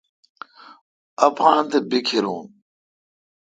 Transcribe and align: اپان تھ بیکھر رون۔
اپان 1.25 1.59
تھ 1.69 1.77
بیکھر 1.89 2.21
رون۔ 2.25 2.43